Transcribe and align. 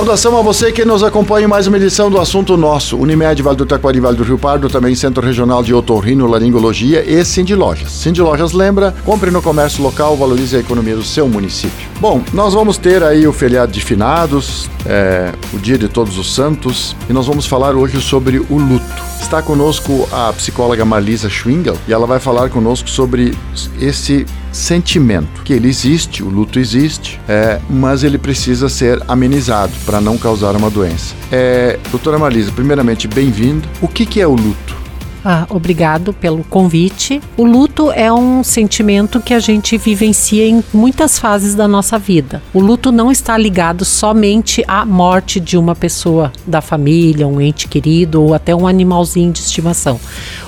Saudação 0.00 0.38
a 0.38 0.40
você 0.40 0.72
que 0.72 0.82
nos 0.82 1.02
acompanha 1.02 1.44
em 1.44 1.46
mais 1.46 1.66
uma 1.66 1.76
edição 1.76 2.10
do 2.10 2.18
Assunto 2.18 2.56
Nosso. 2.56 2.96
Unimed, 2.96 3.42
Vale 3.42 3.58
do 3.58 3.66
Taquari, 3.66 4.00
Vale 4.00 4.16
do 4.16 4.22
Rio 4.22 4.38
Pardo, 4.38 4.66
também 4.66 4.94
Centro 4.94 5.22
Regional 5.22 5.62
de 5.62 5.74
Otorrino, 5.74 6.26
Laringologia 6.26 7.04
e 7.06 7.22
Cindy 7.22 7.54
Lojas. 7.54 7.92
Cindy 7.92 8.22
Lojas 8.22 8.54
lembra, 8.54 8.94
compre 9.04 9.30
no 9.30 9.42
comércio 9.42 9.82
local, 9.82 10.16
valorize 10.16 10.56
a 10.56 10.60
economia 10.60 10.96
do 10.96 11.04
seu 11.04 11.28
município. 11.28 11.86
Bom, 12.00 12.22
nós 12.32 12.54
vamos 12.54 12.78
ter 12.78 13.02
aí 13.02 13.26
o 13.26 13.32
feriado 13.34 13.72
de 13.72 13.82
finados, 13.82 14.70
é, 14.86 15.34
o 15.52 15.58
dia 15.58 15.76
de 15.76 15.86
todos 15.86 16.16
os 16.16 16.34
santos, 16.34 16.96
e 17.06 17.12
nós 17.12 17.26
vamos 17.26 17.44
falar 17.44 17.76
hoje 17.76 18.00
sobre 18.00 18.38
o 18.38 18.56
luto. 18.56 19.09
Está 19.20 19.40
conosco 19.42 20.08
a 20.10 20.32
psicóloga 20.32 20.84
Marlisa 20.84 21.28
Schwingel 21.28 21.76
e 21.86 21.92
ela 21.92 22.06
vai 22.06 22.18
falar 22.18 22.50
conosco 22.50 22.90
sobre 22.90 23.36
esse 23.80 24.26
sentimento, 24.50 25.42
que 25.44 25.52
ele 25.52 25.68
existe, 25.68 26.22
o 26.22 26.28
luto 26.28 26.58
existe, 26.58 27.20
é, 27.28 27.60
mas 27.70 28.02
ele 28.02 28.18
precisa 28.18 28.68
ser 28.68 29.00
amenizado 29.06 29.72
para 29.86 30.00
não 30.00 30.18
causar 30.18 30.56
uma 30.56 30.68
doença. 30.68 31.14
É, 31.30 31.78
doutora 31.92 32.18
Marlisa, 32.18 32.50
primeiramente, 32.50 33.06
bem-vinda. 33.06 33.68
O 33.80 33.86
que, 33.86 34.04
que 34.04 34.20
é 34.20 34.26
o 34.26 34.34
luto? 34.34 34.79
Ah, 35.24 35.46
obrigado 35.50 36.14
pelo 36.14 36.42
convite. 36.44 37.20
O 37.36 37.44
luto 37.44 37.92
é 37.92 38.10
um 38.10 38.42
sentimento 38.42 39.20
que 39.20 39.34
a 39.34 39.38
gente 39.38 39.76
vivencia 39.76 40.46
em 40.46 40.64
muitas 40.72 41.18
fases 41.18 41.54
da 41.54 41.68
nossa 41.68 41.98
vida. 41.98 42.42
O 42.54 42.60
luto 42.60 42.90
não 42.90 43.12
está 43.12 43.36
ligado 43.36 43.84
somente 43.84 44.64
à 44.66 44.86
morte 44.86 45.38
de 45.38 45.58
uma 45.58 45.74
pessoa 45.74 46.32
da 46.46 46.62
família, 46.62 47.28
um 47.28 47.40
ente 47.40 47.68
querido 47.68 48.22
ou 48.22 48.32
até 48.32 48.54
um 48.54 48.66
animalzinho 48.66 49.30
de 49.30 49.40
estimação. 49.40 50.00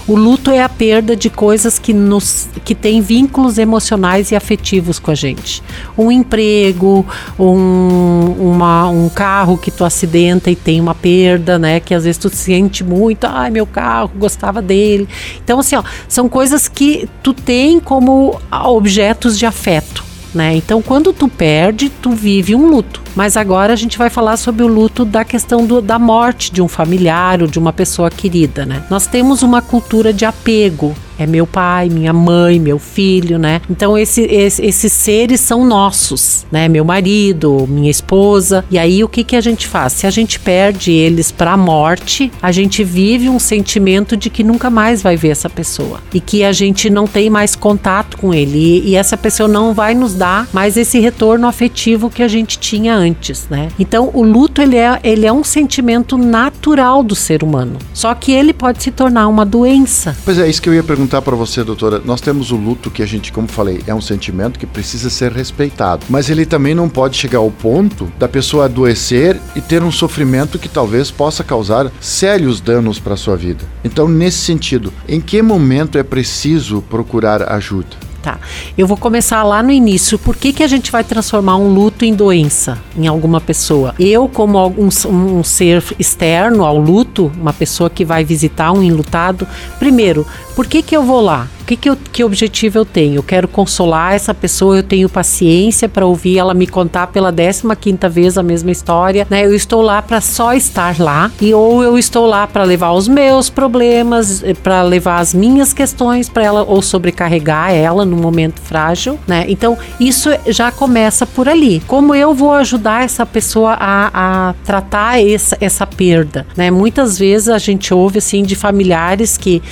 O 0.08 0.16
luto 0.16 0.50
é 0.50 0.62
a 0.62 0.68
perda 0.68 1.14
de 1.14 1.28
coisas 1.28 1.78
que 1.78 1.92
nos 1.92 2.48
que 2.64 2.74
têm 2.74 3.00
vínculos 3.00 3.58
emocionais 3.58 4.30
e 4.30 4.36
afetivos 4.36 4.98
com 4.98 5.10
a 5.10 5.14
gente. 5.14 5.62
Um 5.98 6.10
emprego, 6.10 7.04
um, 7.38 8.34
uma, 8.38 8.88
um 8.88 9.08
carro 9.08 9.58
que 9.58 9.70
tu 9.70 9.84
acidenta 9.84 10.50
e 10.50 10.56
tem 10.56 10.80
uma 10.80 10.94
perda, 10.94 11.58
né? 11.58 11.78
Que 11.78 11.94
às 11.94 12.04
vezes 12.04 12.18
tu 12.18 12.30
sente 12.30 12.82
muito, 12.82 13.26
ai 13.26 13.50
meu 13.50 13.66
carro, 13.66 14.10
gostava 14.16 14.61
dele. 14.62 15.08
Então 15.44 15.58
assim, 15.58 15.76
ó, 15.76 15.82
são 16.08 16.28
coisas 16.28 16.68
que 16.68 17.08
tu 17.22 17.34
tem 17.34 17.80
como 17.80 18.40
objetos 18.50 19.38
de 19.38 19.44
afeto. 19.44 20.12
Né? 20.34 20.56
Então, 20.56 20.80
quando 20.80 21.12
tu 21.12 21.28
perde, 21.28 21.90
tu 21.90 22.12
vive 22.12 22.54
um 22.54 22.66
luto. 22.66 23.02
Mas 23.14 23.36
agora 23.36 23.74
a 23.74 23.76
gente 23.76 23.98
vai 23.98 24.08
falar 24.08 24.38
sobre 24.38 24.62
o 24.62 24.66
luto 24.66 25.04
da 25.04 25.24
questão 25.24 25.66
do, 25.66 25.82
da 25.82 25.98
morte 25.98 26.50
de 26.50 26.62
um 26.62 26.68
familiar 26.68 27.42
ou 27.42 27.46
de 27.46 27.58
uma 27.58 27.70
pessoa 27.70 28.10
querida, 28.10 28.64
né? 28.64 28.82
Nós 28.88 29.06
temos 29.06 29.42
uma 29.42 29.60
cultura 29.60 30.10
de 30.10 30.24
apego 30.24 30.94
é 31.22 31.26
meu 31.26 31.46
pai, 31.46 31.88
minha 31.88 32.12
mãe, 32.12 32.58
meu 32.58 32.78
filho, 32.78 33.38
né? 33.38 33.60
Então 33.70 33.96
esse, 33.96 34.22
esse, 34.22 34.64
esses 34.64 34.92
seres 34.92 35.40
são 35.40 35.64
nossos, 35.64 36.46
né? 36.50 36.68
Meu 36.68 36.84
marido, 36.84 37.66
minha 37.68 37.90
esposa. 37.90 38.64
E 38.70 38.78
aí 38.78 39.02
o 39.02 39.08
que 39.08 39.24
que 39.24 39.36
a 39.36 39.40
gente 39.40 39.66
faz? 39.66 39.92
Se 39.92 40.06
a 40.06 40.10
gente 40.10 40.38
perde 40.38 40.92
eles 40.92 41.30
para 41.30 41.52
a 41.52 41.56
morte, 41.56 42.30
a 42.40 42.52
gente 42.52 42.84
vive 42.84 43.28
um 43.28 43.38
sentimento 43.38 44.16
de 44.16 44.30
que 44.30 44.42
nunca 44.42 44.70
mais 44.70 45.02
vai 45.02 45.16
ver 45.16 45.28
essa 45.28 45.50
pessoa 45.50 46.00
e 46.12 46.20
que 46.20 46.44
a 46.44 46.52
gente 46.52 46.88
não 46.90 47.06
tem 47.06 47.28
mais 47.28 47.54
contato 47.54 48.16
com 48.16 48.32
ele 48.32 48.58
e, 48.58 48.90
e 48.90 48.96
essa 48.96 49.16
pessoa 49.16 49.48
não 49.48 49.74
vai 49.74 49.94
nos 49.94 50.14
dar 50.14 50.48
mais 50.52 50.76
esse 50.76 50.98
retorno 50.98 51.46
afetivo 51.46 52.10
que 52.10 52.22
a 52.22 52.28
gente 52.28 52.58
tinha 52.58 52.94
antes, 52.94 53.46
né? 53.50 53.68
Então 53.78 54.10
o 54.14 54.22
luto 54.22 54.62
ele 54.62 54.76
é, 54.76 54.98
ele 55.02 55.26
é 55.26 55.32
um 55.32 55.44
sentimento 55.44 56.16
natural 56.16 57.02
do 57.02 57.14
ser 57.14 57.42
humano. 57.42 57.78
Só 57.92 58.14
que 58.14 58.32
ele 58.32 58.52
pode 58.52 58.82
se 58.82 58.90
tornar 58.90 59.28
uma 59.28 59.44
doença. 59.44 60.16
Pois 60.24 60.38
é, 60.38 60.48
isso 60.48 60.62
que 60.62 60.68
eu 60.68 60.74
ia 60.74 60.82
perguntar 60.82 61.11
perguntar 61.12 61.22
para 61.22 61.36
você, 61.36 61.62
doutora. 61.62 62.00
Nós 62.04 62.20
temos 62.20 62.50
o 62.50 62.56
luto 62.56 62.90
que 62.90 63.02
a 63.02 63.06
gente, 63.06 63.32
como 63.32 63.46
falei, 63.46 63.82
é 63.86 63.94
um 63.94 64.00
sentimento 64.00 64.58
que 64.58 64.66
precisa 64.66 65.10
ser 65.10 65.30
respeitado. 65.32 66.06
Mas 66.08 66.30
ele 66.30 66.46
também 66.46 66.74
não 66.74 66.88
pode 66.88 67.16
chegar 67.16 67.38
ao 67.38 67.50
ponto 67.50 68.10
da 68.18 68.28
pessoa 68.28 68.64
adoecer 68.64 69.38
e 69.54 69.60
ter 69.60 69.82
um 69.82 69.92
sofrimento 69.92 70.58
que 70.58 70.68
talvez 70.68 71.10
possa 71.10 71.44
causar 71.44 71.92
sérios 72.00 72.60
danos 72.60 72.98
para 72.98 73.16
sua 73.16 73.36
vida. 73.36 73.64
Então, 73.84 74.08
nesse 74.08 74.38
sentido, 74.38 74.92
em 75.06 75.20
que 75.20 75.42
momento 75.42 75.98
é 75.98 76.02
preciso 76.02 76.80
procurar 76.82 77.52
ajuda? 77.52 78.11
Tá. 78.22 78.38
Eu 78.78 78.86
vou 78.86 78.96
começar 78.96 79.42
lá 79.42 79.64
no 79.64 79.72
início. 79.72 80.16
Por 80.16 80.36
que, 80.36 80.52
que 80.52 80.62
a 80.62 80.68
gente 80.68 80.92
vai 80.92 81.02
transformar 81.02 81.56
um 81.56 81.74
luto 81.74 82.04
em 82.04 82.14
doença 82.14 82.78
em 82.96 83.08
alguma 83.08 83.40
pessoa? 83.40 83.96
Eu, 83.98 84.28
como 84.28 84.64
um, 84.68 84.88
um 85.08 85.42
ser 85.42 85.82
externo 85.98 86.64
ao 86.64 86.78
luto, 86.78 87.32
uma 87.36 87.52
pessoa 87.52 87.90
que 87.90 88.04
vai 88.04 88.22
visitar 88.24 88.70
um 88.70 88.80
enlutado, 88.80 89.46
primeiro, 89.76 90.24
por 90.54 90.68
que, 90.68 90.82
que 90.82 90.96
eu 90.96 91.02
vou 91.02 91.20
lá? 91.20 91.48
O 91.62 91.64
que, 91.64 91.76
que, 91.76 91.88
eu, 91.88 91.96
que 91.96 92.24
objetivo 92.24 92.76
eu 92.76 92.84
tenho? 92.84 93.16
Eu 93.16 93.22
quero 93.22 93.46
consolar 93.46 94.14
essa 94.14 94.34
pessoa, 94.34 94.76
eu 94.76 94.82
tenho 94.82 95.08
paciência 95.08 95.88
para 95.88 96.04
ouvir 96.04 96.36
ela 96.36 96.52
me 96.54 96.66
contar 96.66 97.06
pela 97.06 97.32
15 97.32 97.62
quinta 97.80 98.08
vez 98.08 98.36
a 98.36 98.42
mesma 98.42 98.72
história, 98.72 99.26
né? 99.30 99.46
Eu 99.46 99.54
estou 99.54 99.80
lá 99.80 100.02
para 100.02 100.20
só 100.20 100.54
estar 100.54 100.98
lá 100.98 101.30
e 101.40 101.54
ou 101.54 101.82
eu 101.82 101.96
estou 101.96 102.26
lá 102.26 102.48
para 102.48 102.64
levar 102.64 102.90
os 102.92 103.06
meus 103.06 103.48
problemas, 103.48 104.42
eh, 104.42 104.54
para 104.54 104.82
levar 104.82 105.20
as 105.20 105.32
minhas 105.32 105.72
questões 105.72 106.28
para 106.28 106.42
ela 106.42 106.64
ou 106.64 106.82
sobrecarregar 106.82 107.72
ela 107.72 108.04
num 108.04 108.16
momento 108.16 108.60
frágil, 108.60 109.16
né? 109.26 109.44
Então 109.46 109.78
isso 110.00 110.30
já 110.48 110.72
começa 110.72 111.24
por 111.24 111.48
ali. 111.48 111.80
Como 111.86 112.12
eu 112.12 112.34
vou 112.34 112.52
ajudar 112.54 113.04
essa 113.04 113.24
pessoa 113.24 113.76
a, 113.78 114.10
a 114.50 114.54
tratar 114.64 115.22
essa, 115.22 115.56
essa 115.60 115.86
perda, 115.86 116.44
né? 116.56 116.72
Muitas 116.72 117.16
vezes 117.16 117.48
a 117.48 117.58
gente 117.58 117.94
ouve 117.94 118.18
assim 118.18 118.42
de 118.42 118.56
familiares 118.56 119.38
que, 119.38 119.62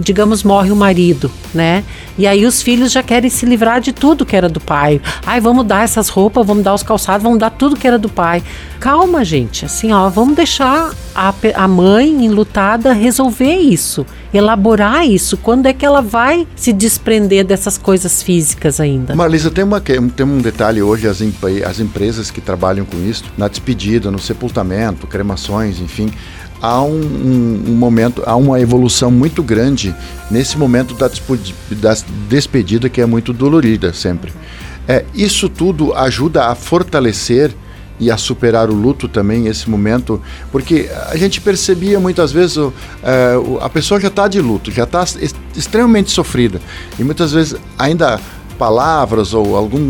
digamos, 0.00 0.42
morre 0.42 0.72
o 0.72 0.76
marido 0.76 1.30
né? 1.54 1.84
E 2.18 2.26
aí 2.26 2.46
os 2.46 2.62
filhos 2.62 2.92
já 2.92 3.02
querem 3.02 3.28
se 3.28 3.44
livrar 3.44 3.80
de 3.80 3.92
tudo 3.92 4.24
que 4.24 4.36
era 4.36 4.48
do 4.48 4.60
pai. 4.60 5.00
Ai, 5.26 5.40
vamos 5.40 5.66
dar 5.66 5.84
essas 5.84 6.08
roupas, 6.08 6.46
vamos 6.46 6.64
dar 6.64 6.74
os 6.74 6.82
calçados, 6.82 7.22
vamos 7.22 7.38
dar 7.38 7.50
tudo 7.50 7.76
que 7.76 7.86
era 7.86 7.98
do 7.98 8.08
pai. 8.08 8.42
Calma, 8.80 9.24
gente. 9.24 9.64
Assim, 9.64 9.92
ó, 9.92 10.08
vamos 10.08 10.36
deixar 10.36 10.92
a, 11.14 11.34
a 11.54 11.68
mãe 11.68 12.24
enlutada 12.24 12.92
resolver 12.92 13.56
isso, 13.56 14.06
elaborar 14.32 15.06
isso. 15.06 15.36
Quando 15.36 15.66
é 15.66 15.72
que 15.72 15.84
ela 15.84 16.00
vai 16.00 16.46
se 16.56 16.72
desprender 16.72 17.44
dessas 17.44 17.76
coisas 17.76 18.22
físicas 18.22 18.80
ainda? 18.80 19.14
Marlisa, 19.14 19.50
tem, 19.50 19.64
uma, 19.64 19.80
tem 19.80 20.26
um 20.26 20.38
detalhe 20.38 20.82
hoje, 20.82 21.06
as, 21.06 21.18
as 21.66 21.80
empresas 21.80 22.30
que 22.30 22.40
trabalham 22.40 22.84
com 22.84 22.98
isso, 23.08 23.24
na 23.36 23.48
despedida, 23.48 24.10
no 24.10 24.18
sepultamento, 24.18 25.06
cremações, 25.06 25.80
enfim 25.80 26.10
há 26.60 26.82
um, 26.82 27.00
um, 27.00 27.64
um, 27.68 27.74
momento, 27.74 28.22
há 28.26 28.36
uma 28.36 28.60
evolução 28.60 29.10
muito 29.10 29.42
grande 29.42 29.94
nesse 30.30 30.58
momento 30.58 30.94
da, 30.94 31.08
da 31.70 31.96
despedida 32.28 32.88
que 32.88 33.00
é 33.00 33.06
muito 33.06 33.32
dolorida 33.32 33.92
sempre. 33.92 34.32
É, 34.88 35.04
isso 35.14 35.48
tudo 35.48 35.94
ajuda 35.94 36.46
a 36.46 36.54
fortalecer 36.54 37.52
e 37.98 38.10
a 38.10 38.16
superar 38.16 38.68
o 38.68 38.74
luto 38.74 39.08
também, 39.08 39.46
esse 39.46 39.68
momento, 39.70 40.20
porque 40.52 40.88
a 41.08 41.16
gente 41.16 41.40
percebia 41.40 41.98
muitas 41.98 42.30
vezes 42.30 42.58
é, 43.02 43.34
a 43.60 43.68
pessoa 43.68 43.98
já 44.00 44.08
está 44.08 44.28
de 44.28 44.40
luto, 44.40 44.70
já 44.70 44.84
está 44.84 45.04
extremamente 45.56 46.10
sofrida 46.10 46.60
e 46.98 47.04
muitas 47.04 47.32
vezes 47.32 47.56
ainda 47.78 48.20
palavras 48.58 49.34
ou 49.34 49.56
algum 49.56 49.80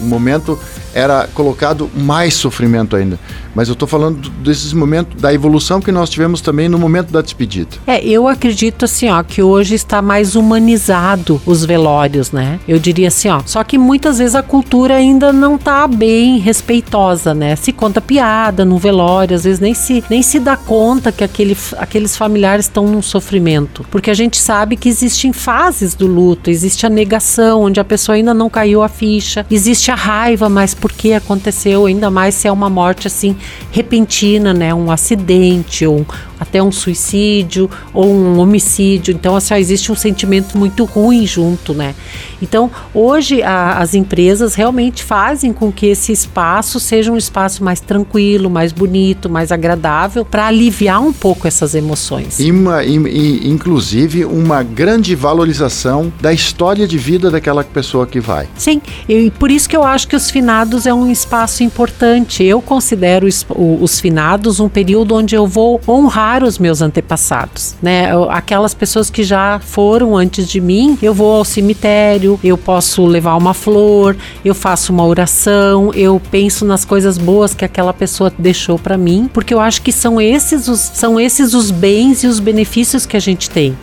momento 0.00 0.58
era 0.94 1.28
colocado 1.34 1.90
mais 1.94 2.34
sofrimento 2.34 2.96
ainda. 2.96 3.18
Mas 3.58 3.66
eu 3.66 3.72
estou 3.72 3.88
falando 3.88 4.30
desses 4.40 4.72
momentos, 4.72 5.20
da 5.20 5.34
evolução 5.34 5.80
que 5.80 5.90
nós 5.90 6.08
tivemos 6.08 6.40
também 6.40 6.68
no 6.68 6.78
momento 6.78 7.10
da 7.10 7.20
despedida. 7.20 7.70
É, 7.88 8.00
eu 8.06 8.28
acredito 8.28 8.84
assim, 8.84 9.08
ó, 9.08 9.20
que 9.20 9.42
hoje 9.42 9.74
está 9.74 10.00
mais 10.00 10.36
humanizado 10.36 11.42
os 11.44 11.64
velórios, 11.64 12.30
né? 12.30 12.60
Eu 12.68 12.78
diria 12.78 13.08
assim, 13.08 13.28
ó. 13.28 13.40
Só 13.44 13.64
que 13.64 13.76
muitas 13.76 14.18
vezes 14.18 14.36
a 14.36 14.44
cultura 14.44 14.94
ainda 14.94 15.32
não 15.32 15.56
está 15.56 15.88
bem 15.88 16.38
respeitosa, 16.38 17.34
né? 17.34 17.56
Se 17.56 17.72
conta 17.72 18.00
piada 18.00 18.64
no 18.64 18.78
velório, 18.78 19.34
às 19.34 19.42
vezes 19.42 19.58
nem 19.58 19.74
se, 19.74 20.04
nem 20.08 20.22
se 20.22 20.38
dá 20.38 20.56
conta 20.56 21.10
que 21.10 21.24
aquele, 21.24 21.56
aqueles 21.78 22.16
familiares 22.16 22.66
estão 22.66 22.86
num 22.86 23.02
sofrimento. 23.02 23.84
Porque 23.90 24.08
a 24.08 24.14
gente 24.14 24.36
sabe 24.36 24.76
que 24.76 24.88
existem 24.88 25.32
fases 25.32 25.96
do 25.96 26.06
luto, 26.06 26.48
existe 26.48 26.86
a 26.86 26.88
negação, 26.88 27.62
onde 27.62 27.80
a 27.80 27.84
pessoa 27.84 28.14
ainda 28.14 28.32
não 28.32 28.48
caiu 28.48 28.84
a 28.84 28.88
ficha, 28.88 29.44
existe 29.50 29.90
a 29.90 29.96
raiva, 29.96 30.48
mas 30.48 30.74
por 30.74 30.92
que 30.92 31.12
aconteceu, 31.12 31.86
ainda 31.86 32.08
mais 32.08 32.36
se 32.36 32.46
é 32.46 32.52
uma 32.52 32.70
morte 32.70 33.08
assim 33.08 33.36
repentina, 33.70 34.52
né? 34.52 34.72
Um 34.74 34.90
acidente 34.90 35.86
ou 35.86 36.06
até 36.38 36.62
um 36.62 36.70
suicídio 36.70 37.70
ou 37.92 38.06
um 38.06 38.38
homicídio. 38.38 39.12
Então, 39.12 39.34
assim, 39.36 39.54
existe 39.54 39.90
um 39.90 39.96
sentimento 39.96 40.56
muito 40.56 40.84
ruim 40.84 41.26
junto, 41.26 41.74
né? 41.74 41.94
Então, 42.40 42.70
hoje 42.94 43.42
a, 43.42 43.78
as 43.78 43.94
empresas 43.94 44.54
realmente 44.54 45.02
fazem 45.02 45.52
com 45.52 45.72
que 45.72 45.86
esse 45.86 46.12
espaço 46.12 46.78
seja 46.78 47.10
um 47.10 47.16
espaço 47.16 47.64
mais 47.64 47.80
tranquilo, 47.80 48.48
mais 48.48 48.72
bonito, 48.72 49.28
mais 49.28 49.50
agradável, 49.50 50.24
para 50.24 50.46
aliviar 50.46 51.00
um 51.00 51.12
pouco 51.12 51.46
essas 51.46 51.74
emoções. 51.74 52.38
E, 52.38 52.50
uma, 52.50 52.84
e, 52.84 52.96
e, 52.96 53.48
inclusive, 53.48 54.24
uma 54.24 54.62
grande 54.62 55.14
valorização 55.14 56.12
da 56.20 56.32
história 56.32 56.86
de 56.86 56.98
vida 56.98 57.30
daquela 57.30 57.64
pessoa 57.64 58.06
que 58.06 58.20
vai. 58.20 58.48
Sim, 58.56 58.80
e 59.08 59.30
por 59.32 59.50
isso 59.50 59.68
que 59.68 59.76
eu 59.76 59.84
acho 59.84 60.06
que 60.06 60.16
os 60.16 60.30
finados 60.30 60.86
é 60.86 60.94
um 60.94 61.10
espaço 61.10 61.62
importante. 61.62 62.44
Eu 62.44 62.60
considero 62.60 63.26
os, 63.26 63.44
os 63.80 64.00
finados 64.00 64.60
um 64.60 64.68
período 64.68 65.14
onde 65.14 65.34
eu 65.34 65.46
vou 65.46 65.80
honrar 65.88 66.27
os 66.42 66.58
meus 66.58 66.80
antepassados, 66.82 67.74
né? 67.82 68.10
Aquelas 68.30 68.74
pessoas 68.74 69.10
que 69.10 69.22
já 69.22 69.58
foram 69.58 70.16
antes 70.16 70.48
de 70.48 70.60
mim, 70.60 70.98
eu 71.00 71.14
vou 71.14 71.36
ao 71.36 71.44
cemitério, 71.44 72.38
eu 72.44 72.56
posso 72.58 73.06
levar 73.06 73.36
uma 73.36 73.54
flor, 73.54 74.16
eu 74.44 74.54
faço 74.54 74.92
uma 74.92 75.04
oração, 75.06 75.90
eu 75.94 76.20
penso 76.30 76.64
nas 76.64 76.84
coisas 76.84 77.16
boas 77.16 77.54
que 77.54 77.64
aquela 77.64 77.92
pessoa 77.92 78.32
deixou 78.38 78.78
para 78.78 78.98
mim, 78.98 79.28
porque 79.32 79.54
eu 79.54 79.60
acho 79.60 79.82
que 79.82 79.92
são 79.92 80.20
esses 80.20 80.68
os, 80.68 80.80
são 80.80 81.18
esses 81.18 81.54
os 81.54 81.70
bens 81.70 82.22
e 82.22 82.26
os 82.26 82.40
benefícios 82.40 83.06
que 83.06 83.16
a 83.16 83.20
gente 83.20 83.48
tem 83.48 83.76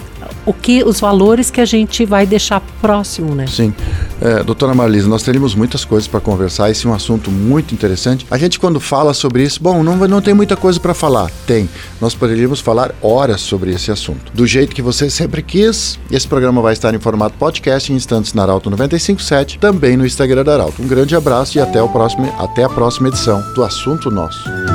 o 0.45 0.53
que 0.53 0.83
os 0.83 1.00
valores 1.00 1.50
que 1.50 1.62
a 1.62 1.65
gente 1.65 2.06
vai 2.06 2.25
deixar 2.25 2.62
próximo, 2.81 3.33
né? 3.33 3.45
Sim. 3.47 3.74
É, 4.21 4.44
doutora 4.44 4.74
Marlise, 4.74 5.07
nós 5.07 5.24
teríamos 5.24 5.56
muitas 5.56 5.83
coisas 5.83 6.07
para 6.07 6.19
conversar, 6.19 6.69
esse 6.69 6.86
é 6.86 6.89
um 6.89 6.94
assunto 6.94 7.31
muito 7.31 7.74
interessante. 7.74 8.25
A 8.30 8.38
gente 8.38 8.59
quando 8.59 8.80
fala 8.80 9.13
sobre 9.13 9.44
isso, 9.44 9.62
bom, 9.62 9.83
não, 9.83 9.95
não 10.07 10.21
tem 10.21 10.33
muita 10.33 10.56
coisa 10.56 10.80
para 10.80 10.94
falar. 10.94 11.30
Tem. 11.45 11.69
Nós 12.00 12.13
poderíamos 12.13 12.59
falar 12.59 12.94
horas 13.01 13.42
sobre 13.42 13.71
esse 13.71 13.92
assunto. 13.92 14.31
Do 14.33 14.45
jeito 14.45 14.75
que 14.75 14.81
você 14.81 15.09
sempre 15.09 15.42
quis, 15.42 16.00
esse 16.12 16.27
programa 16.27 16.62
vai 16.62 16.74
estar 16.74 16.94
em 16.94 17.00
formato 17.00 17.36
podcast 17.38 17.91
em 17.91 17.95
instantes 17.95 18.33
na 18.33 18.44
Arauto 18.44 18.69
957, 18.69 19.59
também 19.59 19.98
no 19.98 20.06
Instagram 20.06 20.44
da 20.44 20.53
Arauto. 20.53 20.81
Um 20.81 20.88
grande 20.88 21.15
abraço 21.15 21.57
e 21.57 21.62
até, 21.62 21.81
o 21.81 21.89
próximo, 21.89 22.31
até 22.38 22.63
a 22.63 22.69
próxima 22.69 23.07
edição 23.07 23.41
do 23.53 23.63
Assunto 23.63 24.09
Nosso. 24.12 24.75